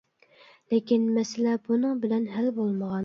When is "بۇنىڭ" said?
1.67-2.01